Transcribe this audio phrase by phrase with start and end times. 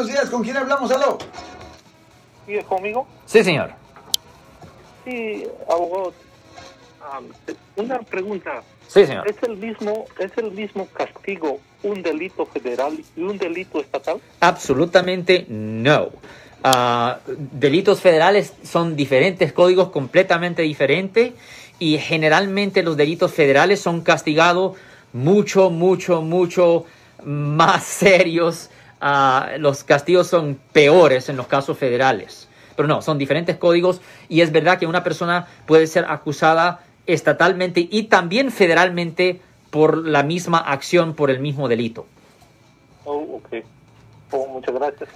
[0.00, 0.30] buenos días.
[0.30, 0.90] ¿Con quién hablamos?
[0.90, 1.18] Aló.
[2.46, 3.06] ¿Sí es conmigo?
[3.26, 3.70] Sí, señor.
[5.04, 6.14] Sí, abogado.
[7.12, 7.26] Am,
[7.76, 8.62] una pregunta.
[8.88, 9.28] Sí, señor.
[9.28, 14.20] ¿Es el mismo es el mismo castigo un delito federal y un delito estatal?
[14.40, 16.08] Absolutamente no.
[16.64, 21.32] Ah, delitos federales son diferentes, códigos completamente diferentes
[21.78, 24.76] y generalmente los delitos federales son castigados
[25.12, 26.84] mucho, mucho, mucho
[27.24, 28.70] más serios.
[29.00, 32.48] Ah, los castigos son peores en los casos federales.
[32.76, 37.88] Pero no, son diferentes códigos y es verdad que una persona puede ser acusada estatalmente
[37.90, 42.06] y también federalmente por la misma acción, por el mismo delito.
[43.04, 43.40] Oh.
[44.32, 45.08] Oh, muchas gracias.